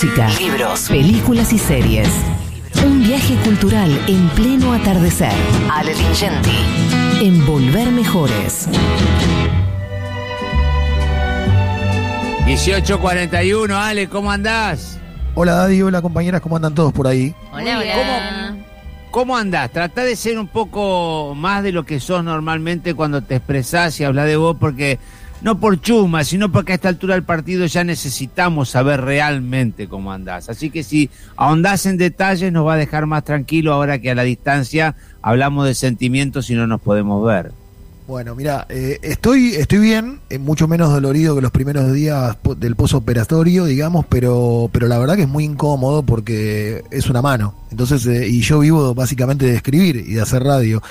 Música, 0.00 0.28
libros, 0.38 0.88
películas 0.88 1.52
y 1.52 1.58
series. 1.58 2.08
Un 2.86 3.02
viaje 3.02 3.34
cultural 3.42 3.90
en 4.06 4.28
pleno 4.28 4.72
atardecer. 4.72 5.32
Ale 5.72 5.92
Lingenti. 5.92 6.56
En 7.20 7.44
Volver 7.44 7.90
Mejores. 7.90 8.68
1841, 12.46 13.76
Ale, 13.76 14.08
¿cómo 14.08 14.30
andás? 14.30 15.00
Hola 15.34 15.54
Daddy, 15.54 15.82
hola 15.82 16.00
compañeras, 16.00 16.42
¿cómo 16.42 16.54
andan 16.54 16.76
todos 16.76 16.92
por 16.92 17.08
ahí? 17.08 17.34
Hola, 17.52 17.80
hola. 17.80 17.92
¿Cómo, 17.92 18.64
¿Cómo 19.10 19.36
andás? 19.36 19.72
Tratá 19.72 20.04
de 20.04 20.14
ser 20.14 20.38
un 20.38 20.46
poco 20.46 21.34
más 21.34 21.64
de 21.64 21.72
lo 21.72 21.84
que 21.84 21.98
sos 21.98 22.22
normalmente 22.22 22.94
cuando 22.94 23.22
te 23.22 23.34
expresás 23.34 23.98
y 23.98 24.04
hablas 24.04 24.26
de 24.26 24.36
vos, 24.36 24.56
porque 24.60 25.00
no 25.42 25.58
por 25.60 25.80
chuma, 25.80 26.24
sino 26.24 26.50
porque 26.50 26.72
a 26.72 26.74
esta 26.74 26.88
altura 26.88 27.14
del 27.14 27.22
partido 27.24 27.64
ya 27.66 27.84
necesitamos 27.84 28.70
saber 28.70 29.00
realmente 29.02 29.88
cómo 29.88 30.12
andás. 30.12 30.48
Así 30.48 30.70
que 30.70 30.82
si 30.82 31.10
ahondás 31.36 31.86
en 31.86 31.96
detalles 31.96 32.52
nos 32.52 32.66
va 32.66 32.74
a 32.74 32.76
dejar 32.76 33.06
más 33.06 33.24
tranquilo 33.24 33.72
ahora 33.72 33.98
que 34.00 34.10
a 34.10 34.14
la 34.14 34.22
distancia 34.24 34.96
hablamos 35.22 35.66
de 35.66 35.74
sentimientos 35.74 36.50
y 36.50 36.54
no 36.54 36.66
nos 36.66 36.80
podemos 36.80 37.24
ver. 37.26 37.52
Bueno, 38.08 38.34
mira, 38.34 38.64
eh, 38.70 38.98
estoy, 39.02 39.48
estoy 39.54 39.80
bien, 39.80 40.20
eh, 40.30 40.38
mucho 40.38 40.66
menos 40.66 40.90
dolorido 40.90 41.34
que 41.34 41.42
los 41.42 41.50
primeros 41.50 41.92
días 41.92 42.36
po- 42.36 42.54
del 42.54 42.74
posoperatorio, 42.74 43.66
digamos, 43.66 44.06
pero, 44.08 44.70
pero 44.72 44.88
la 44.88 44.98
verdad 44.98 45.14
que 45.14 45.22
es 45.24 45.28
muy 45.28 45.44
incómodo 45.44 46.02
porque 46.02 46.82
es 46.90 47.10
una 47.10 47.20
mano. 47.20 47.54
Entonces, 47.70 48.06
eh, 48.06 48.26
y 48.26 48.40
yo 48.40 48.60
vivo 48.60 48.94
básicamente 48.94 49.44
de 49.44 49.54
escribir 49.56 49.96
y 49.96 50.14
de 50.14 50.22
hacer 50.22 50.42
radio. 50.42 50.82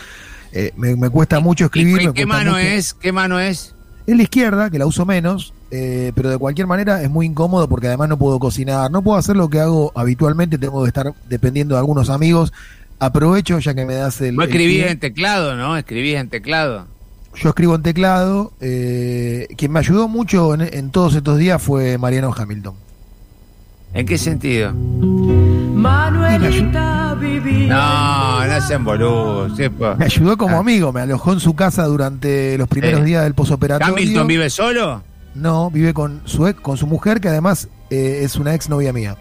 Eh, 0.52 0.72
me, 0.78 0.96
me 0.96 1.10
cuesta 1.10 1.40
mucho 1.40 1.66
escribir. 1.66 2.04
¿Y 2.04 2.08
me 2.08 2.14
qué 2.14 2.26
mano 2.28 2.52
mucho- 2.52 2.60
es? 2.62 2.94
¿Qué 2.94 3.12
mano 3.12 3.40
es? 3.40 3.74
Es 4.08 4.16
la 4.16 4.24
izquierda, 4.24 4.70
que 4.70 4.80
la 4.80 4.86
uso 4.86 5.06
menos, 5.06 5.54
eh, 5.70 6.14
pero 6.16 6.30
de 6.30 6.38
cualquier 6.38 6.66
manera 6.66 7.04
es 7.04 7.10
muy 7.10 7.26
incómodo 7.26 7.68
porque 7.68 7.88
además 7.88 8.08
no 8.08 8.18
puedo 8.18 8.40
cocinar, 8.40 8.90
no 8.90 9.02
puedo 9.02 9.18
hacer 9.18 9.36
lo 9.36 9.50
que 9.50 9.60
hago 9.60 9.92
habitualmente, 9.96 10.58
tengo 10.58 10.82
que 10.82 10.88
estar 10.88 11.14
dependiendo 11.28 11.76
de 11.76 11.80
algunos 11.80 12.10
amigos. 12.10 12.54
Aprovecho 13.00 13.60
ya 13.60 13.74
que 13.76 13.86
me 13.86 13.96
das 13.96 14.22
el... 14.22 14.38
Vos 14.38 14.46
escribís 14.46 14.86
en 14.86 15.00
teclado, 15.00 15.56
¿no? 15.56 15.76
Escribís 15.78 16.16
en 16.16 16.30
teclado. 16.30 16.88
Yo 17.36 17.50
escribo 17.50 17.76
en 17.76 17.84
teclado. 17.84 18.54
eh, 18.62 19.48
quien 19.58 19.72
me 19.74 19.80
ayudó 19.80 20.08
mucho 20.08 20.54
en, 20.54 20.62
en 20.62 20.90
todos 20.90 21.14
estos 21.14 21.38
días 21.38 21.62
fue 21.62 21.98
Mariano 21.98 22.34
Hamilton. 22.36 22.76
¿En 23.94 24.06
qué 24.06 24.18
sentido? 24.18 24.74
Manuelita 25.78 27.16
vivía. 27.20 27.68
No, 27.74 28.46
no 28.48 28.62
sean 28.62 28.84
boludos. 28.84 29.58
Me 29.98 30.06
ayudó 30.06 30.38
como 30.38 30.58
Ah. 30.58 30.60
amigo, 30.60 30.92
me 30.92 31.02
alojó 31.02 31.34
en 31.34 31.40
su 31.40 31.56
casa 31.56 31.86
durante 31.86 32.58
los 32.58 32.68
primeros 32.68 33.02
Eh. 33.02 33.04
días 33.06 33.24
del 33.24 33.34
posoperatorio. 33.34 33.94
¿Hamilton 33.96 34.28
vive 34.28 34.50
solo? 34.50 35.04
No, 35.36 35.70
vive 35.70 35.94
con 35.94 36.22
su 36.26 36.48
ex- 36.48 36.60
con 36.60 36.78
su 36.78 36.88
mujer, 36.88 37.22
que 37.22 37.30
además 37.30 37.70
eh, 37.90 38.22
es 38.24 38.36
una 38.36 38.54
ex 38.54 38.70
novia 38.70 38.92
mía. 38.92 39.16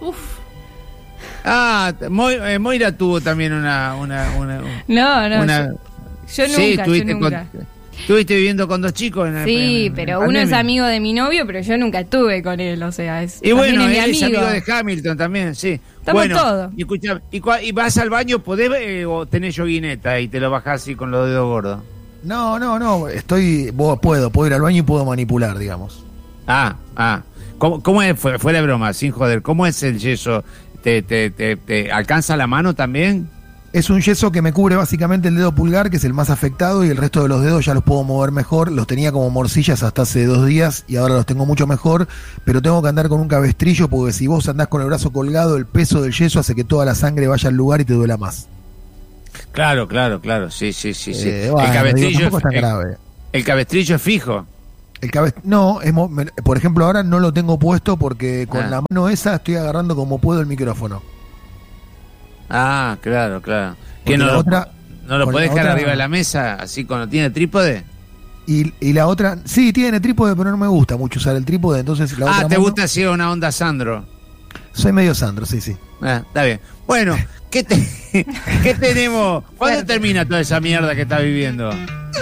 Uf. 0.00 0.16
Ah, 1.44 1.92
eh, 2.00 2.58
Moira 2.58 2.92
tuvo 2.96 3.20
también 3.20 3.52
una... 3.52 3.94
una, 3.94 4.26
una, 4.38 4.60
No, 4.88 5.28
no. 5.28 5.42
una- 5.42 5.66
yo, 5.68 5.74
yo 6.26 6.46
Sí, 6.48 6.70
nunca, 6.70 6.82
yo 6.82 6.84
tuviste 6.84 7.14
nunca. 7.14 7.46
con- 7.52 7.66
estuviste 8.00 8.34
viviendo 8.36 8.66
con 8.68 8.80
dos 8.82 8.92
chicos 8.92 9.28
en 9.28 9.44
Sí, 9.44 9.56
en- 9.56 9.86
en 9.86 9.94
pero 9.94 10.20
uno 10.20 10.38
es 10.38 10.52
amigo 10.52 10.84
de 10.86 11.00
mi 11.00 11.12
novio, 11.12 11.46
pero 11.46 11.60
yo 11.60 11.76
nunca 11.78 12.00
estuve 12.00 12.42
con 12.42 12.60
él, 12.60 12.82
o 12.82 12.92
sea, 12.92 13.22
es, 13.22 13.38
Y 13.42 13.52
bueno, 13.52 13.82
es 13.82 13.88
mi 13.88 13.96
él 13.96 14.10
es 14.10 14.22
amigo. 14.22 14.40
de 14.44 14.62
Hamilton 14.72 15.16
también, 15.16 15.54
sí. 15.54 15.80
Estamos 16.00 16.20
bueno, 16.22 16.36
todos. 16.36 16.72
Y, 16.76 16.82
escucha, 16.82 17.20
y, 17.30 17.40
cua- 17.40 17.62
y 17.62 17.72
vas 17.72 17.96
al 17.98 18.10
baño, 18.10 18.38
¿podés 18.40 18.70
eh, 18.78 19.06
o 19.06 19.24
tenés 19.26 19.54
yoguineta 19.56 20.20
y 20.20 20.28
te 20.28 20.38
lo 20.40 20.50
bajás 20.50 20.82
así 20.82 20.94
con 20.94 21.10
los 21.10 21.26
dedos 21.28 21.46
gordos? 21.46 21.80
No, 22.22 22.58
no, 22.58 22.78
no, 22.78 23.08
estoy, 23.08 23.70
vos- 23.70 23.98
puedo, 24.00 24.30
puedo 24.30 24.48
ir 24.48 24.54
al 24.54 24.62
baño 24.62 24.78
y 24.78 24.82
puedo 24.82 25.04
manipular, 25.04 25.58
digamos. 25.58 26.04
Ah, 26.46 26.76
ah. 26.96 27.22
¿Cómo, 27.58 27.82
cómo 27.82 28.02
es, 28.02 28.18
fue- 28.18 28.38
fuera 28.38 28.58
de 28.60 28.66
broma, 28.66 28.92
sin 28.92 29.12
joder, 29.12 29.40
cómo 29.42 29.66
es 29.66 29.82
el 29.82 29.98
yeso? 29.98 30.44
¿Te, 30.82 31.00
te, 31.02 31.30
te, 31.30 31.56
te 31.56 31.90
alcanza 31.90 32.36
la 32.36 32.46
mano 32.46 32.74
también? 32.74 33.30
Es 33.74 33.90
un 33.90 34.00
yeso 34.00 34.30
que 34.30 34.40
me 34.40 34.52
cubre 34.52 34.76
básicamente 34.76 35.26
el 35.26 35.34
dedo 35.34 35.50
pulgar, 35.50 35.90
que 35.90 35.96
es 35.96 36.04
el 36.04 36.14
más 36.14 36.30
afectado, 36.30 36.84
y 36.84 36.90
el 36.90 36.96
resto 36.96 37.24
de 37.24 37.28
los 37.28 37.42
dedos 37.42 37.64
ya 37.64 37.74
los 37.74 37.82
puedo 37.82 38.04
mover 38.04 38.30
mejor. 38.30 38.70
Los 38.70 38.86
tenía 38.86 39.10
como 39.10 39.28
morcillas 39.30 39.82
hasta 39.82 40.02
hace 40.02 40.26
dos 40.26 40.46
días 40.46 40.84
y 40.86 40.94
ahora 40.94 41.14
los 41.14 41.26
tengo 41.26 41.44
mucho 41.44 41.66
mejor, 41.66 42.06
pero 42.44 42.62
tengo 42.62 42.80
que 42.80 42.88
andar 42.88 43.08
con 43.08 43.18
un 43.18 43.26
cabestrillo 43.26 43.88
porque 43.88 44.12
si 44.12 44.28
vos 44.28 44.48
andás 44.48 44.68
con 44.68 44.80
el 44.80 44.86
brazo 44.86 45.12
colgado, 45.12 45.56
el 45.56 45.66
peso 45.66 46.02
del 46.02 46.12
yeso 46.12 46.38
hace 46.38 46.54
que 46.54 46.62
toda 46.62 46.84
la 46.84 46.94
sangre 46.94 47.26
vaya 47.26 47.48
al 47.48 47.56
lugar 47.56 47.80
y 47.80 47.84
te 47.84 47.94
duela 47.94 48.16
más. 48.16 48.46
Claro, 49.50 49.88
claro, 49.88 50.20
claro, 50.20 50.52
sí, 50.52 50.72
sí, 50.72 50.94
sí. 50.94 51.12
sí. 51.12 51.28
Eh, 51.28 51.48
bueno, 51.50 51.66
el, 51.66 51.74
cabestrillo 51.74 52.18
digo, 52.26 52.36
es 52.36 52.42
tan 52.44 52.54
es, 52.54 52.60
grave. 52.60 52.96
el, 53.32 53.44
cabestrillo 53.44 53.96
es 53.96 54.02
fijo. 54.02 54.46
El 55.00 55.10
no, 55.42 55.80
es 55.82 55.92
por 56.44 56.56
ejemplo, 56.56 56.84
ahora 56.84 57.02
no 57.02 57.18
lo 57.18 57.32
tengo 57.32 57.58
puesto 57.58 57.96
porque 57.96 58.46
con 58.48 58.62
Ah. 58.62 58.70
la 58.70 58.84
mano 58.88 59.08
esa 59.08 59.34
estoy 59.34 59.56
agarrando 59.56 59.96
como 59.96 60.20
puedo 60.20 60.40
el 60.40 60.46
micrófono. 60.46 61.02
Ah, 62.48 62.96
claro, 63.00 63.40
claro. 63.42 63.76
¿Que 64.04 64.16
no, 64.18 64.26
la 64.26 64.32
lo, 64.34 64.38
otra- 64.40 64.68
no 65.06 65.18
lo 65.18 65.30
podés 65.30 65.50
dejar 65.50 65.68
arriba 65.68 65.90
de 65.90 65.96
la 65.96 66.08
mesa, 66.08 66.54
así 66.54 66.84
cuando 66.84 67.08
tiene 67.08 67.30
trípode? 67.30 67.84
Y, 68.46 68.72
y 68.80 68.92
la 68.92 69.06
otra, 69.06 69.38
sí, 69.44 69.72
tiene 69.72 70.00
trípode, 70.00 70.36
pero 70.36 70.50
no 70.50 70.56
me 70.58 70.66
gusta 70.68 70.96
mucho 70.96 71.18
usar 71.18 71.34
el 71.36 71.44
trípode, 71.46 71.80
entonces 71.80 72.18
la 72.18 72.26
Ah, 72.26 72.30
otra 72.36 72.48
te 72.48 72.54
mano- 72.56 72.62
gusta 72.64 72.82
así 72.84 73.04
una 73.04 73.30
onda 73.30 73.50
Sandro. 73.50 74.04
Soy 74.72 74.92
medio 74.92 75.14
Sandro, 75.14 75.46
sí, 75.46 75.60
sí. 75.60 75.76
Ah, 76.02 76.22
está 76.26 76.44
bien. 76.44 76.60
Bueno, 76.86 77.16
¿qué, 77.50 77.64
te- 77.64 77.86
qué 78.62 78.74
tenemos? 78.74 79.44
¿Cuándo 79.56 79.84
termina 79.86 80.26
toda 80.26 80.40
esa 80.40 80.60
mierda 80.60 80.94
que 80.94 81.02
estás 81.02 81.22
viviendo? 81.22 81.70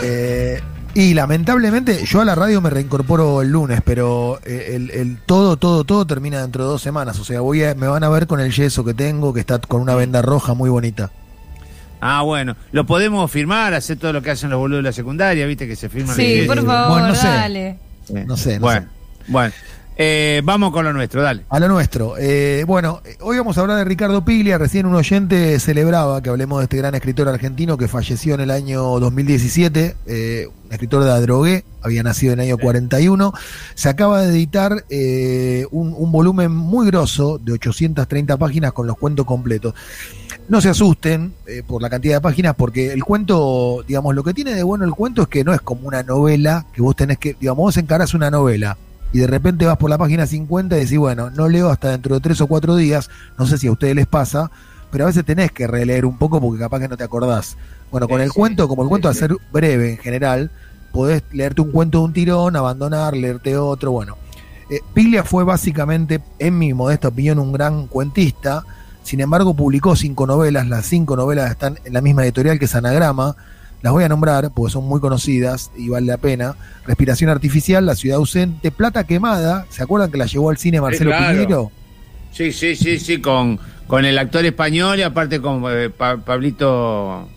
Eh, 0.02 0.60
y 0.94 1.14
lamentablemente 1.14 2.04
yo 2.04 2.20
a 2.20 2.24
la 2.24 2.34
radio 2.34 2.60
me 2.60 2.70
reincorporo 2.70 3.42
el 3.42 3.50
lunes, 3.50 3.80
pero 3.84 4.40
eh, 4.44 4.72
el, 4.74 4.90
el 4.90 5.18
todo, 5.24 5.56
todo, 5.56 5.84
todo 5.84 6.06
termina 6.06 6.40
dentro 6.42 6.64
de 6.64 6.70
dos 6.70 6.82
semanas. 6.82 7.18
O 7.18 7.24
sea, 7.24 7.40
voy 7.40 7.64
a, 7.64 7.74
me 7.74 7.86
van 7.86 8.04
a 8.04 8.08
ver 8.08 8.26
con 8.26 8.40
el 8.40 8.52
yeso 8.52 8.84
que 8.84 8.94
tengo, 8.94 9.32
que 9.32 9.40
está 9.40 9.58
con 9.58 9.80
una 9.80 9.94
venda 9.94 10.22
roja 10.22 10.54
muy 10.54 10.70
bonita. 10.70 11.10
Ah, 12.00 12.22
bueno, 12.22 12.56
lo 12.72 12.84
podemos 12.84 13.30
firmar, 13.30 13.74
hacer 13.74 13.96
todo 13.96 14.12
lo 14.12 14.22
que 14.22 14.32
hacen 14.32 14.50
los 14.50 14.58
boludos 14.58 14.80
de 14.82 14.88
la 14.88 14.92
secundaria, 14.92 15.46
viste 15.46 15.68
que 15.68 15.76
se 15.76 15.88
firman. 15.88 16.16
Sí, 16.16 16.42
por 16.46 16.56
bueno, 16.56 16.72
favor, 16.72 17.02
no 17.02 17.14
sé. 17.14 17.26
dale. 17.28 17.78
No 18.26 18.36
sé, 18.36 18.54
no 18.54 18.60
bueno, 18.62 18.80
sé. 18.80 18.86
bueno. 19.28 19.54
Eh, 19.96 20.40
vamos 20.44 20.72
con 20.72 20.84
lo 20.84 20.92
nuestro, 20.92 21.22
dale. 21.22 21.44
A 21.50 21.60
lo 21.60 21.68
nuestro. 21.68 22.14
Eh, 22.18 22.64
bueno, 22.66 23.02
hoy 23.20 23.36
vamos 23.36 23.58
a 23.58 23.60
hablar 23.60 23.76
de 23.76 23.84
Ricardo 23.84 24.24
Piglia. 24.24 24.56
Recién 24.56 24.86
un 24.86 24.94
oyente 24.94 25.60
celebraba 25.60 26.22
que 26.22 26.30
hablemos 26.30 26.58
de 26.60 26.64
este 26.64 26.78
gran 26.78 26.94
escritor 26.94 27.28
argentino 27.28 27.76
que 27.76 27.88
falleció 27.88 28.34
en 28.34 28.40
el 28.40 28.50
año 28.50 28.82
2017. 28.98 29.96
eh, 30.06 30.48
un 30.64 30.72
escritor 30.72 31.04
de 31.04 31.10
Adrogué, 31.10 31.64
había 31.82 32.02
nacido 32.02 32.32
en 32.32 32.40
el 32.40 32.46
año 32.46 32.58
41. 32.58 33.34
Se 33.74 33.90
acaba 33.90 34.22
de 34.22 34.30
editar 34.30 34.84
eh, 34.88 35.66
un, 35.70 35.94
un 35.96 36.10
volumen 36.10 36.52
muy 36.52 36.86
grosso 36.86 37.38
de 37.38 37.52
830 37.52 38.38
páginas 38.38 38.72
con 38.72 38.86
los 38.86 38.96
cuentos 38.96 39.26
completos. 39.26 39.74
No 40.48 40.62
se 40.62 40.70
asusten 40.70 41.34
eh, 41.46 41.62
por 41.66 41.82
la 41.82 41.90
cantidad 41.90 42.16
de 42.16 42.20
páginas, 42.22 42.54
porque 42.56 42.92
el 42.92 43.04
cuento, 43.04 43.84
digamos, 43.86 44.14
lo 44.14 44.24
que 44.24 44.32
tiene 44.32 44.54
de 44.54 44.62
bueno 44.62 44.86
el 44.86 44.92
cuento 44.92 45.22
es 45.22 45.28
que 45.28 45.44
no 45.44 45.52
es 45.52 45.60
como 45.60 45.86
una 45.86 46.02
novela, 46.02 46.64
que 46.72 46.80
vos 46.80 46.96
tenés 46.96 47.18
que, 47.18 47.36
digamos, 47.38 47.62
vos 47.62 47.76
encarás 47.76 48.14
una 48.14 48.30
novela 48.30 48.78
y 49.12 49.18
de 49.18 49.26
repente 49.26 49.66
vas 49.66 49.76
por 49.76 49.90
la 49.90 49.98
página 49.98 50.26
50 50.26 50.76
y 50.76 50.80
decís, 50.80 50.98
bueno, 50.98 51.30
no 51.30 51.48
leo 51.48 51.70
hasta 51.70 51.90
dentro 51.90 52.14
de 52.14 52.20
tres 52.20 52.40
o 52.40 52.46
cuatro 52.46 52.76
días, 52.76 53.10
no 53.38 53.46
sé 53.46 53.58
si 53.58 53.66
a 53.66 53.72
ustedes 53.72 53.94
les 53.94 54.06
pasa, 54.06 54.50
pero 54.90 55.04
a 55.04 55.06
veces 55.08 55.24
tenés 55.24 55.52
que 55.52 55.66
releer 55.66 56.06
un 56.06 56.18
poco 56.18 56.40
porque 56.40 56.60
capaz 56.60 56.80
que 56.80 56.88
no 56.88 56.96
te 56.96 57.04
acordás. 57.04 57.56
Bueno, 57.90 58.08
con 58.08 58.20
el 58.20 58.28
sí, 58.28 58.34
cuento, 58.34 58.68
como 58.68 58.82
el 58.82 58.88
cuento 58.88 59.08
va 59.08 59.12
a 59.12 59.14
ser 59.14 59.36
breve 59.52 59.92
en 59.92 59.98
general, 59.98 60.50
podés 60.92 61.22
leerte 61.32 61.60
un 61.60 61.72
cuento 61.72 61.98
de 61.98 62.04
un 62.04 62.12
tirón, 62.12 62.56
abandonar, 62.56 63.14
leerte 63.14 63.56
otro, 63.56 63.92
bueno. 63.92 64.16
Eh, 64.70 64.80
Piglia 64.94 65.24
fue 65.24 65.44
básicamente, 65.44 66.22
en 66.38 66.58
mi 66.58 66.72
modesta 66.72 67.08
opinión, 67.08 67.38
un 67.38 67.52
gran 67.52 67.86
cuentista, 67.88 68.64
sin 69.02 69.20
embargo 69.20 69.54
publicó 69.54 69.96
cinco 69.96 70.26
novelas, 70.26 70.66
las 70.68 70.86
cinco 70.86 71.16
novelas 71.16 71.50
están 71.50 71.78
en 71.84 71.92
la 71.92 72.00
misma 72.00 72.24
editorial 72.24 72.58
que 72.58 72.64
es 72.64 72.74
Anagrama, 72.74 73.36
las 73.82 73.92
voy 73.92 74.04
a 74.04 74.08
nombrar 74.08 74.50
porque 74.54 74.72
son 74.72 74.84
muy 74.84 75.00
conocidas 75.00 75.70
y 75.76 75.88
vale 75.88 76.06
la 76.06 76.16
pena. 76.18 76.54
Respiración 76.86 77.30
Artificial, 77.30 77.84
La 77.84 77.94
Ciudad 77.96 78.18
Ausente, 78.18 78.70
Plata 78.70 79.04
Quemada, 79.04 79.66
¿se 79.70 79.82
acuerdan 79.82 80.10
que 80.10 80.18
la 80.18 80.26
llevó 80.26 80.50
al 80.50 80.56
cine 80.58 80.80
Marcelo 80.80 81.10
claro. 81.10 81.32
Piñero? 81.38 81.70
Sí, 82.32 82.52
sí, 82.52 82.76
sí, 82.76 82.98
sí, 82.98 83.20
con, 83.20 83.58
con 83.86 84.04
el 84.04 84.16
actor 84.18 84.44
español 84.44 84.98
y 84.98 85.02
aparte 85.02 85.40
con 85.40 85.62
eh, 85.68 85.90
Pa- 85.90 86.16
Pablito. 86.16 87.28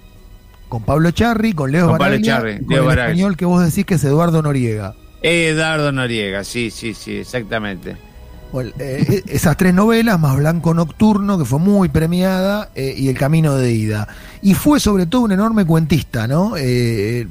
Con 0.69 0.83
Pablo 0.83 1.11
Charri, 1.11 1.53
con 1.53 1.71
Leo 1.71 1.87
Con 1.89 1.97
Pablo 1.97 2.17
Charri, 2.21 2.57
con 2.59 2.67
Leo 2.69 2.81
el 2.81 2.87
Baraglia. 2.87 3.11
español 3.11 3.37
que 3.37 3.45
vos 3.45 3.63
decís 3.63 3.85
que 3.85 3.95
es 3.95 4.03
Eduardo 4.03 4.41
Noriega. 4.41 4.95
Eduardo 5.21 5.91
Noriega, 5.91 6.43
sí, 6.43 6.69
sí, 6.71 6.93
sí, 6.93 7.17
exactamente. 7.17 7.97
Eh, 8.61 9.23
esas 9.27 9.57
tres 9.57 9.73
novelas, 9.73 10.19
más 10.19 10.37
Blanco 10.37 10.73
Nocturno, 10.73 11.37
que 11.37 11.45
fue 11.45 11.59
muy 11.59 11.89
premiada, 11.89 12.69
eh, 12.75 12.93
y 12.97 13.09
El 13.09 13.17
Camino 13.17 13.55
de 13.55 13.73
Ida. 13.73 14.07
Y 14.41 14.53
fue 14.53 14.79
sobre 14.79 15.05
todo 15.05 15.23
un 15.23 15.31
enorme 15.31 15.65
cuentista, 15.65 16.27
¿no? 16.27 16.53
Eh, 16.57 17.27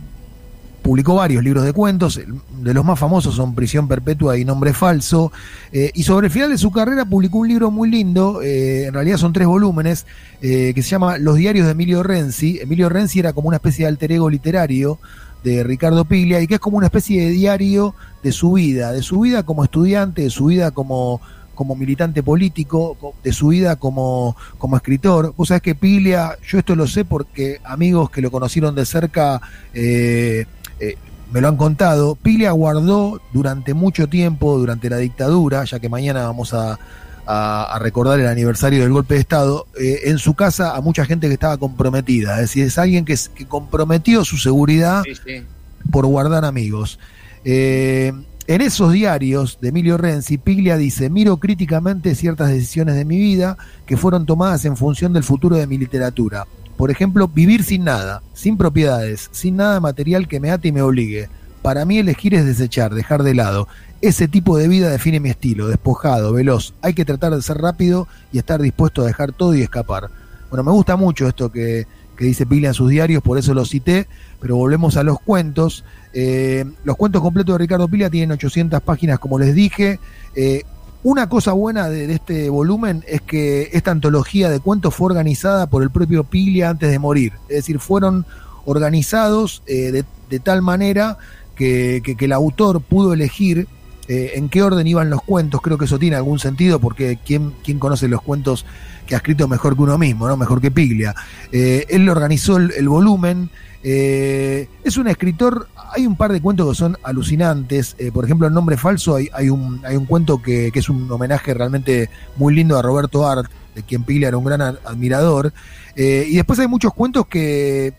publicó 0.82 1.14
varios 1.14 1.42
libros 1.42 1.64
de 1.64 1.72
cuentos, 1.72 2.20
de 2.60 2.74
los 2.74 2.84
más 2.84 2.98
famosos 2.98 3.34
son 3.34 3.54
Prisión 3.54 3.88
Perpetua 3.88 4.36
y 4.36 4.44
Nombre 4.44 4.74
Falso, 4.74 5.32
y 5.72 6.02
sobre 6.02 6.26
el 6.26 6.30
final 6.30 6.50
de 6.50 6.58
su 6.58 6.70
carrera 6.70 7.06
publicó 7.06 7.38
un 7.38 7.48
libro 7.48 7.70
muy 7.70 7.90
lindo, 7.90 8.42
en 8.42 8.92
realidad 8.92 9.16
son 9.16 9.32
tres 9.32 9.46
volúmenes, 9.46 10.04
que 10.42 10.74
se 10.74 10.82
llama 10.82 11.16
Los 11.16 11.36
Diarios 11.36 11.64
de 11.64 11.72
Emilio 11.72 12.02
Renzi. 12.02 12.58
Emilio 12.60 12.90
Renzi 12.90 13.20
era 13.20 13.32
como 13.32 13.48
una 13.48 13.56
especie 13.56 13.86
de 13.86 13.88
alter 13.88 14.12
ego 14.12 14.28
literario 14.28 14.98
de 15.44 15.62
Ricardo 15.62 16.05
Piglia 16.06 16.41
y 16.41 16.46
que 16.49 16.55
es 16.55 16.61
como 16.61 16.79
una 16.79 16.87
especie 16.87 17.23
de 17.26 17.31
diario 17.31 17.94
de 18.23 18.32
su 18.32 18.52
vida, 18.55 18.91
de 18.93 19.02
su 19.02 19.20
vida 19.20 19.43
como 19.44 19.62
estudiante, 19.62 20.23
de 20.23 20.31
su 20.31 20.46
vida 20.46 20.70
como, 20.73 21.20
como 21.55 21.76
militante 21.76 22.23
político, 22.23 22.96
co- 22.99 23.14
de 23.23 23.32
su 23.32 23.49
vida 23.49 23.76
como, 23.76 24.35
como 24.58 24.76
escritor. 24.76 25.35
Vos 25.37 25.49
sabés 25.49 25.62
que 25.62 25.75
Piglia, 25.75 26.37
yo 26.49 26.58
esto 26.58 26.75
lo 26.75 26.87
sé 26.87 27.05
porque 27.05 27.61
amigos 27.64 28.11
que 28.11 28.23
lo 28.23 28.31
conocieron 28.31 28.75
de 28.75 28.87
cerca 28.87 29.41
eh, 29.75 30.46
eh, 30.81 30.96
me 31.31 31.41
lo 31.43 31.49
han 31.49 31.56
contado. 31.56 32.14
Piglia 32.14 32.50
guardó 32.52 33.20
durante 33.32 33.75
mucho 33.75 34.08
tiempo, 34.08 34.56
durante 34.56 34.88
la 34.88 34.96
dictadura, 34.96 35.64
ya 35.64 35.79
que 35.79 35.88
mañana 35.91 36.25
vamos 36.26 36.55
a, 36.55 36.79
a- 37.26 37.64
a 37.74 37.78
recordar 37.78 38.20
el 38.20 38.26
aniversario 38.28 38.80
del 38.82 38.92
golpe 38.92 39.14
de 39.14 39.20
Estado, 39.20 39.66
eh, 39.80 40.00
en 40.04 40.18
su 40.18 40.34
casa 40.34 40.76
a 40.76 40.80
mucha 40.80 41.04
gente 41.04 41.26
que 41.28 41.34
estaba 41.34 41.56
comprometida. 41.56 42.34
Es 42.34 42.40
decir, 42.42 42.64
es 42.66 42.78
alguien 42.78 43.04
que, 43.04 43.16
que 43.34 43.46
comprometió 43.46 44.24
su 44.24 44.36
seguridad 44.36 45.02
Sí, 45.04 45.14
sí. 45.14 45.42
por 45.90 46.06
guardar 46.06 46.44
amigos. 46.44 46.98
Eh, 47.44 48.12
en 48.46 48.60
esos 48.60 48.92
diarios 48.92 49.58
de 49.60 49.68
Emilio 49.70 49.96
Renzi, 49.96 50.36
Piglia 50.38 50.76
dice, 50.76 51.08
miro 51.08 51.38
críticamente 51.38 52.14
ciertas 52.14 52.50
decisiones 52.50 52.94
de 52.94 53.04
mi 53.06 53.18
vida 53.18 53.56
que 53.86 53.96
fueron 53.96 54.26
tomadas 54.26 54.64
en 54.66 54.76
función 54.76 55.12
del 55.14 55.24
futuro 55.24 55.56
de 55.56 55.66
mi 55.66 55.78
literatura. 55.78 56.46
Por 56.76 56.90
ejemplo, 56.90 57.28
vivir 57.28 57.62
sin 57.64 57.84
nada, 57.84 58.20
sin 58.34 58.56
propiedades, 58.58 59.28
sin 59.32 59.56
nada 59.56 59.80
material 59.80 60.28
que 60.28 60.40
me 60.40 60.50
ate 60.50 60.68
y 60.68 60.72
me 60.72 60.82
obligue. 60.82 61.28
Para 61.62 61.84
mí 61.86 61.98
elegir 61.98 62.34
es 62.34 62.44
desechar, 62.44 62.94
dejar 62.94 63.22
de 63.22 63.34
lado. 63.34 63.68
Ese 64.06 64.28
tipo 64.28 64.58
de 64.58 64.68
vida 64.68 64.90
define 64.90 65.18
mi 65.18 65.30
estilo, 65.30 65.68
despojado, 65.68 66.32
veloz. 66.34 66.74
Hay 66.82 66.92
que 66.92 67.04
tratar 67.06 67.34
de 67.34 67.40
ser 67.40 67.56
rápido 67.58 68.06
y 68.32 68.38
estar 68.38 68.60
dispuesto 68.60 69.00
a 69.02 69.06
dejar 69.06 69.32
todo 69.32 69.54
y 69.54 69.62
escapar. 69.62 70.10
Bueno, 70.50 70.62
me 70.62 70.72
gusta 70.72 70.96
mucho 70.96 71.26
esto 71.26 71.50
que, 71.50 71.86
que 72.16 72.24
dice 72.26 72.44
Piglia 72.44 72.68
en 72.68 72.74
sus 72.74 72.90
diarios, 72.90 73.22
por 73.22 73.38
eso 73.38 73.54
lo 73.54 73.64
cité, 73.64 74.06
pero 74.40 74.56
volvemos 74.56 74.98
a 74.98 75.02
los 75.04 75.18
cuentos. 75.20 75.84
Eh, 76.12 76.66
los 76.84 76.96
cuentos 76.96 77.22
completos 77.22 77.54
de 77.54 77.58
Ricardo 77.58 77.88
Piglia 77.88 78.10
tienen 78.10 78.32
800 78.32 78.82
páginas, 78.82 79.18
como 79.18 79.38
les 79.38 79.54
dije. 79.54 79.98
Eh, 80.36 80.64
una 81.02 81.28
cosa 81.30 81.52
buena 81.52 81.88
de, 81.88 82.12
este 82.12 82.50
volumen 82.50 83.04
es 83.08 83.22
que 83.22 83.70
esta 83.72 83.90
antología 83.90 84.50
de 84.50 84.60
cuentos 84.60 84.94
fue 84.94 85.06
organizada 85.06 85.66
por 85.66 85.82
el 85.82 85.88
propio 85.90 86.24
Piglia 86.24 86.68
antes 86.68 86.90
de 86.90 86.98
morir. 86.98 87.32
Es 87.48 87.56
decir, 87.56 87.78
fueron 87.78 88.26
organizados 88.66 89.62
eh, 89.66 89.92
de, 89.92 90.04
de 90.28 90.40
tal 90.40 90.60
manera 90.60 91.16
que- 91.56 92.02
que 92.04 92.24
el 92.24 92.32
autor 92.32 92.80
pudo 92.82 93.12
elegir 93.14 93.66
eh, 94.08 94.32
en 94.34 94.48
qué 94.48 94.62
orden 94.62 94.86
iban 94.86 95.10
los 95.10 95.22
cuentos. 95.22 95.60
Creo 95.60 95.78
que 95.78 95.86
eso 95.86 95.98
tiene 95.98 96.16
algún 96.16 96.38
sentido 96.38 96.78
porque 96.78 97.18
¿quién, 97.24 97.52
quién 97.64 97.78
conoce 97.78 98.08
los 98.08 98.22
cuentos 98.22 98.64
que 99.06 99.14
ha 99.14 99.18
escrito 99.18 99.48
mejor 99.48 99.76
que 99.76 99.82
uno 99.82 99.98
mismo, 99.98 100.28
¿no? 100.28 100.36
mejor 100.36 100.60
que 100.60 100.70
Piglia? 100.70 101.14
Eh, 101.52 101.86
él 101.88 102.08
organizó 102.08 102.56
el, 102.56 102.88
volumen. 102.88 103.50
eh, 103.82 104.68
es 104.82 104.96
un 104.96 105.08
escritor, 105.08 105.68
hay 105.92 106.06
un 106.06 106.16
par 106.16 106.32
de 106.32 106.40
cuentos 106.40 106.68
que 106.68 106.74
son 106.74 106.96
alucinantes. 107.02 107.96
por 108.12 108.24
ejemplo, 108.24 108.46
El 108.46 108.54
nombre 108.54 108.76
falso, 108.76 109.16
hay, 109.16 109.28
hay, 109.32 109.50
un, 109.50 109.80
hay 109.84 109.96
un 109.96 110.06
cuento 110.06 110.40
que, 110.42 110.70
que 110.72 110.78
es 110.78 110.88
un 110.88 111.10
homenaje 111.10 111.54
realmente 111.54 112.10
muy 112.36 112.54
lindo 112.54 112.78
a 112.78 112.82
Roberto 112.82 113.26
Art, 113.28 113.50
de 113.74 113.82
quien 113.82 114.04
Piglia 114.04 114.28
era 114.28 114.36
un 114.36 114.44
gran 114.44 114.62
ad- 114.62 114.78
admirador. 114.84 115.52
Y 115.96 116.34
después 116.36 116.58
hay 116.58 116.66
muchos 116.66 116.92
cuentos 116.92 117.26
que, 117.26 117.92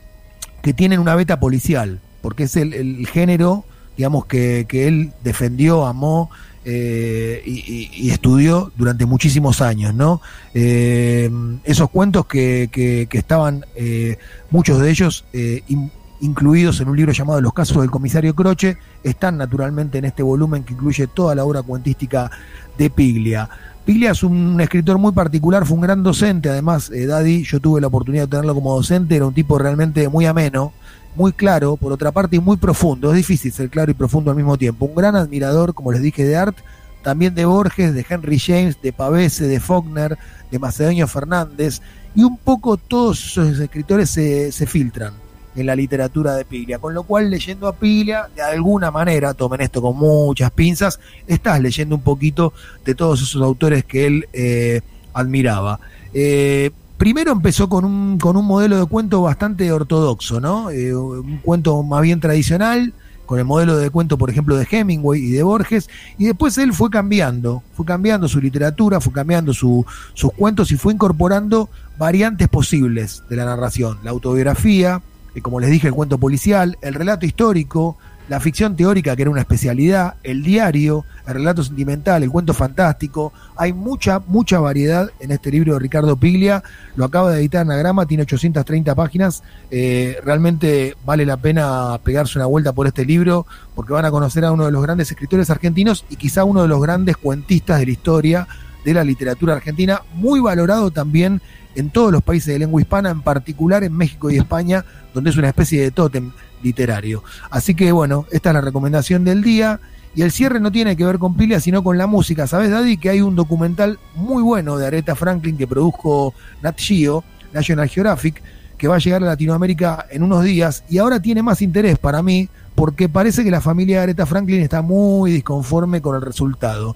que 0.61 0.73
tienen 0.73 0.99
una 0.99 1.15
beta 1.15 1.39
policial, 1.39 1.99
porque 2.21 2.43
es 2.43 2.55
el, 2.57 2.73
el 2.73 3.07
género, 3.07 3.63
digamos, 3.97 4.25
que, 4.25 4.65
que 4.67 4.87
él 4.87 5.11
defendió, 5.23 5.85
amó 5.85 6.29
eh, 6.67 7.43
y, 7.45 8.09
estudió 8.09 8.71
durante 8.75 9.05
muchísimos 9.05 9.61
años, 9.61 9.93
¿no? 9.93 10.19
Eh, 10.53 11.29
esos 11.63 11.89
cuentos 11.91 12.25
que, 12.25 12.69
que- 12.71 13.07
que 13.09 13.17
estaban, 13.19 13.65
eh, 13.75 14.17
muchos 14.49 14.79
de 14.79 14.89
ellos, 14.89 15.25
eh, 15.33 15.61
in- 15.67 15.91
incluidos 16.21 16.79
en 16.81 16.87
un 16.89 16.97
libro 16.97 17.11
llamado 17.11 17.39
Los 17.41 17.53
casos 17.53 17.81
del 17.81 17.91
comisario 17.91 18.33
Croce, 18.33 18.77
están 19.03 19.37
naturalmente 19.37 19.99
en 19.99 20.05
este 20.05 20.23
volumen 20.23 20.63
que 20.63 20.73
incluye 20.73 21.05
toda 21.07 21.35
la 21.35 21.45
obra 21.45 21.61
cuentística 21.61 22.31
de 22.77 22.89
Piglia. 22.89 23.47
Piglia 23.85 24.11
es 24.11 24.23
un 24.23 24.59
escritor 24.59 24.97
muy 24.97 25.11
particular, 25.11 25.65
fue 25.67 25.75
un 25.75 25.81
gran 25.81 26.01
docente, 26.01 26.49
además, 26.49 26.89
Daddy, 26.89 27.43
yo 27.43 27.59
tuve 27.59 27.79
la 27.79 27.87
oportunidad 27.87 28.23
de 28.23 28.29
tenerlo 28.29 28.55
como 28.55 28.73
docente, 28.75 29.15
era 29.17 29.27
un 29.27 29.33
tipo 29.35 29.59
realmente 29.59 30.09
muy 30.09 30.25
ameno, 30.25 30.73
muy 31.15 31.33
claro, 31.33 31.77
por 31.77 31.91
otra 31.91 32.11
parte, 32.11 32.35
y 32.35 32.39
muy 32.39 32.57
profundo. 32.57 33.11
Es 33.11 33.17
difícil 33.17 33.51
ser 33.51 33.69
claro 33.69 33.91
y 33.91 33.93
profundo 33.93 34.31
al 34.31 34.37
mismo 34.37 34.57
tiempo. 34.57 34.85
Un 34.85 34.95
gran 34.95 35.15
admirador, 35.15 35.73
como 35.73 35.91
les 35.91 36.01
dije, 36.01 36.23
de 36.25 36.35
Art, 36.35 36.57
también 37.01 37.35
de 37.35 37.45
Borges, 37.45 37.93
de 37.93 38.05
Henry 38.07 38.39
James, 38.39 38.81
de 38.81 38.91
Pavese, 38.91 39.47
de 39.47 39.59
Faulkner, 39.59 40.17
de 40.49 40.59
Macedonio 40.59 41.07
Fernández, 41.07 41.81
y 42.15 42.23
un 42.23 42.37
poco 42.37 42.77
todos 42.77 43.23
esos 43.25 43.59
escritores 43.59 44.09
se, 44.09 44.51
se 44.51 44.65
filtran 44.65 45.13
en 45.55 45.65
la 45.65 45.75
literatura 45.75 46.35
de 46.35 46.45
Piglia, 46.45 46.79
con 46.79 46.93
lo 46.93 47.03
cual 47.03 47.29
leyendo 47.29 47.67
a 47.67 47.75
Piglia, 47.75 48.27
de 48.35 48.41
alguna 48.41 48.91
manera, 48.91 49.33
tomen 49.33 49.61
esto 49.61 49.81
con 49.81 49.97
muchas 49.97 50.51
pinzas, 50.51 50.99
estás 51.27 51.59
leyendo 51.61 51.95
un 51.95 52.01
poquito 52.01 52.53
de 52.83 52.93
todos 52.93 53.21
esos 53.21 53.41
autores 53.41 53.85
que 53.85 54.05
él 54.05 54.27
eh, 54.33 54.81
admiraba. 55.13 55.79
Eh, 56.13 56.71
primero 56.97 57.31
empezó 57.31 57.67
con 57.69 57.85
un, 57.85 58.17
con 58.17 58.37
un 58.37 58.45
modelo 58.45 58.79
de 58.79 58.85
cuento 58.85 59.21
bastante 59.21 59.71
ortodoxo, 59.71 60.39
¿no? 60.39 60.69
Eh, 60.69 60.95
un 60.95 61.37
cuento 61.37 61.81
más 61.83 62.01
bien 62.01 62.19
tradicional, 62.19 62.93
con 63.25 63.39
el 63.39 63.45
modelo 63.45 63.75
de 63.77 63.89
cuento, 63.89 64.17
por 64.19 64.29
ejemplo, 64.29 64.55
de 64.55 64.67
Hemingway 64.69 65.19
y 65.19 65.31
de 65.31 65.41
Borges, 65.43 65.89
y 66.17 66.25
después 66.25 66.57
él 66.59 66.73
fue 66.73 66.89
cambiando, 66.91 67.63
fue 67.73 67.83
cambiando 67.85 68.27
su 68.27 68.39
literatura, 68.39 69.01
fue 69.01 69.13
cambiando 69.13 69.51
su- 69.53 69.83
sus 70.13 70.31
cuentos 70.33 70.71
y 70.71 70.77
fue 70.77 70.93
incorporando 70.93 71.69
variantes 71.97 72.47
posibles 72.49 73.23
de 73.29 73.35
la 73.35 73.45
narración, 73.45 73.97
la 74.03 74.11
autobiografía, 74.11 75.01
eh, 75.33 75.41
como 75.41 75.59
les 75.59 75.71
dije, 75.71 75.87
el 75.87 75.93
cuento 75.93 76.19
policial, 76.19 76.77
el 76.81 76.93
relato 76.93 77.25
histórico, 77.25 77.97
la 78.27 78.39
ficción 78.39 78.75
teórica, 78.75 79.15
que 79.15 79.21
era 79.21 79.31
una 79.31 79.41
especialidad, 79.41 80.15
el 80.23 80.41
diario, 80.43 81.05
el 81.27 81.35
relato 81.35 81.63
sentimental, 81.63 82.23
el 82.23 82.31
cuento 82.31 82.53
fantástico. 82.53 83.33
Hay 83.55 83.73
mucha, 83.73 84.19
mucha 84.19 84.59
variedad 84.59 85.11
en 85.19 85.31
este 85.31 85.51
libro 85.51 85.73
de 85.73 85.79
Ricardo 85.79 86.17
Piglia. 86.17 86.63
Lo 86.95 87.05
acaba 87.05 87.31
de 87.31 87.39
editar 87.39 87.61
Anagrama, 87.61 88.05
tiene 88.05 88.23
830 88.23 88.95
páginas. 88.95 89.43
Eh, 89.69 90.17
realmente 90.23 90.95
vale 91.05 91.25
la 91.25 91.37
pena 91.37 91.99
pegarse 92.03 92.39
una 92.39 92.47
vuelta 92.47 92.73
por 92.73 92.87
este 92.87 93.05
libro, 93.05 93.45
porque 93.75 93.93
van 93.93 94.05
a 94.05 94.11
conocer 94.11 94.43
a 94.45 94.51
uno 94.51 94.65
de 94.65 94.71
los 94.71 94.81
grandes 94.81 95.11
escritores 95.11 95.49
argentinos 95.49 96.05
y 96.09 96.15
quizá 96.15 96.43
uno 96.43 96.63
de 96.63 96.67
los 96.67 96.81
grandes 96.81 97.17
cuentistas 97.17 97.79
de 97.79 97.85
la 97.85 97.91
historia 97.91 98.47
de 98.83 98.93
la 98.93 99.03
literatura 99.03 99.55
argentina, 99.55 100.01
muy 100.13 100.39
valorado 100.39 100.91
también 100.91 101.41
en 101.75 101.89
todos 101.89 102.11
los 102.11 102.23
países 102.23 102.53
de 102.53 102.59
lengua 102.59 102.81
hispana, 102.81 103.09
en 103.09 103.21
particular 103.21 103.83
en 103.83 103.93
México 103.93 104.29
y 104.29 104.37
España, 104.37 104.85
donde 105.13 105.29
es 105.29 105.37
una 105.37 105.49
especie 105.49 105.81
de 105.81 105.91
tótem 105.91 106.31
literario. 106.63 107.23
Así 107.49 107.75
que 107.75 107.91
bueno, 107.91 108.25
esta 108.31 108.49
es 108.49 108.53
la 108.53 108.61
recomendación 108.61 109.23
del 109.23 109.41
día. 109.41 109.79
Y 110.15 110.21
el 110.21 110.31
cierre 110.31 110.61
no 110.61 110.71
tiene 110.71 110.95
que 110.95 111.05
ver 111.05 111.19
con 111.19 111.35
Piglia, 111.35 111.59
sino 111.59 111.83
con 111.83 111.97
la 111.97 112.07
música. 112.07 112.47
¿Sabes, 112.47 112.71
Daddy? 112.71 112.95
Que 112.95 113.09
hay 113.09 113.19
un 113.19 113.35
documental 113.35 113.99
muy 114.15 114.41
bueno 114.41 114.77
de 114.77 114.87
Aretha 114.87 115.13
Franklin 115.13 115.57
que 115.57 115.67
produjo 115.67 116.33
Nat 116.63 116.79
Geo, 116.79 117.25
National 117.51 117.89
Geographic, 117.89 118.41
que 118.77 118.87
va 118.87 118.95
a 118.95 118.99
llegar 118.99 119.23
a 119.23 119.27
Latinoamérica 119.27 120.05
en 120.09 120.23
unos 120.23 120.43
días 120.43 120.83
y 120.89 120.97
ahora 120.97 121.21
tiene 121.21 121.43
más 121.43 121.61
interés 121.61 121.97
para 121.97 122.21
mí 122.21 122.49
porque 122.75 123.07
parece 123.07 123.43
que 123.43 123.51
la 123.51 123.61
familia 123.61 123.97
de 123.97 124.03
Aretha 124.03 124.25
Franklin 124.25 124.61
está 124.61 124.81
muy 124.81 125.31
disconforme 125.31 126.01
con 126.01 126.15
el 126.15 126.21
resultado. 126.21 126.95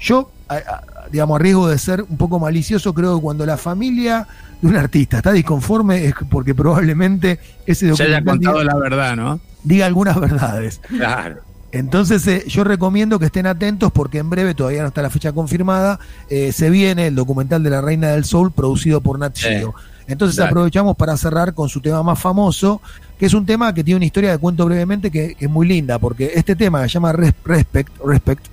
Yo, 0.00 0.30
digamos, 1.12 1.38
a 1.38 1.42
riesgo 1.42 1.68
de 1.68 1.78
ser 1.78 2.02
un 2.08 2.16
poco 2.16 2.38
malicioso, 2.38 2.92
creo 2.94 3.16
que 3.16 3.22
cuando 3.22 3.44
la 3.46 3.56
familia 3.56 4.26
de 4.60 4.68
un 4.68 4.76
artista 4.76 5.18
está 5.18 5.32
disconforme 5.32 6.04
es 6.06 6.14
porque 6.30 6.54
probablemente 6.54 7.38
ese 7.66 7.94
Se 7.94 8.02
haya 8.04 8.20
documental 8.20 8.24
contado 8.24 8.58
diga, 8.60 8.72
la 8.74 8.78
verdad, 8.80 9.16
¿no? 9.16 9.40
diga 9.64 9.86
algunas 9.86 10.18
verdades. 10.20 10.80
Claro. 10.88 11.36
Entonces 11.72 12.26
eh, 12.26 12.44
yo 12.48 12.64
recomiendo 12.64 13.18
que 13.18 13.26
estén 13.26 13.46
atentos 13.46 13.92
porque 13.92 14.18
en 14.18 14.28
breve, 14.28 14.54
todavía 14.54 14.82
no 14.82 14.88
está 14.88 15.02
la 15.02 15.10
fecha 15.10 15.32
confirmada, 15.32 16.00
eh, 16.28 16.52
se 16.52 16.68
viene 16.68 17.06
el 17.06 17.14
documental 17.14 17.62
de 17.62 17.70
la 17.70 17.80
Reina 17.80 18.08
del 18.08 18.24
Soul 18.24 18.50
producido 18.50 19.00
por 19.00 19.18
Nat. 19.18 19.36
Geo. 19.38 19.74
Entonces 20.08 20.36
Dale. 20.36 20.50
aprovechamos 20.50 20.96
para 20.96 21.16
cerrar 21.16 21.54
con 21.54 21.68
su 21.68 21.80
tema 21.80 22.02
más 22.02 22.18
famoso, 22.18 22.82
que 23.16 23.26
es 23.26 23.34
un 23.34 23.46
tema 23.46 23.72
que 23.72 23.84
tiene 23.84 23.98
una 23.98 24.04
historia 24.06 24.32
de 24.32 24.38
cuento 24.38 24.64
brevemente 24.66 25.08
que, 25.12 25.36
que 25.36 25.44
es 25.44 25.50
muy 25.50 25.68
linda, 25.68 26.00
porque 26.00 26.32
este 26.34 26.56
tema 26.56 26.82
que 26.82 26.88
se 26.88 26.94
llama 26.94 27.12
Res- 27.12 27.34
Respect, 27.44 27.92
Respect, 28.04 28.44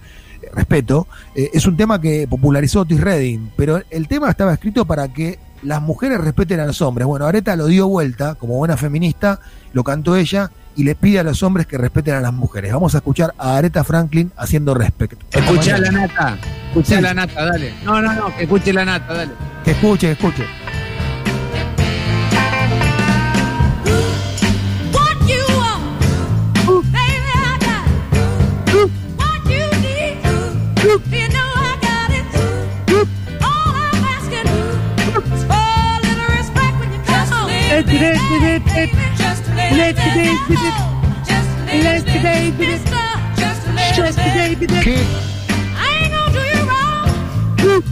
respeto, 0.54 1.08
eh, 1.36 1.50
es 1.54 1.66
un 1.66 1.78
tema 1.78 2.00
que 2.02 2.28
popularizó 2.30 2.82
Otis 2.82 3.02
Redding, 3.02 3.52
pero 3.56 3.82
el 3.90 4.08
tema 4.08 4.30
estaba 4.30 4.54
escrito 4.54 4.86
para 4.86 5.08
que 5.10 5.40
las 5.64 5.82
mujeres 5.82 6.20
respeten 6.22 6.60
a 6.60 6.66
los 6.66 6.82
hombres. 6.82 7.08
Bueno, 7.08 7.26
Areta 7.26 7.56
lo 7.56 7.66
dio 7.66 7.88
vuelta 7.88 8.36
como 8.36 8.56
buena 8.58 8.78
feminista, 8.78 9.40
lo 9.74 9.84
cantó 9.84 10.16
ella 10.16 10.52
y 10.76 10.84
le 10.84 10.94
pide 10.94 11.20
a 11.20 11.24
los 11.24 11.42
hombres 11.42 11.66
que 11.66 11.78
respeten 11.78 12.14
a 12.14 12.22
las 12.22 12.32
mujeres. 12.34 12.72
Vamos 12.72 12.94
a 12.94 13.00
escuchar 13.00 13.34
a 13.40 13.58
Aretha 13.58 13.84
Franklin 13.84 14.32
haciendo 14.38 14.76
Respect. 14.76 15.20
Escucha 15.36 15.76
a 15.76 15.80
la 15.80 15.92
nata. 15.92 16.38
Escucha 16.70 16.88
Sí. 16.90 16.94
a 16.96 17.02
la 17.02 17.14
nata, 17.16 17.46
dale. 17.46 17.74
No, 17.84 18.00
no, 18.02 18.14
no, 18.14 18.36
que 18.36 18.44
escuche 18.44 18.72
la 18.72 18.86
nata, 18.86 19.14
dale. 19.14 19.32
Que 19.64 19.72
escuche, 19.72 20.08
que 20.08 20.12
escuche. 20.14 20.44
Just 37.98 38.22
a 38.22 38.38
little 38.38 38.60
bit, 38.76 38.90
just 39.18 39.48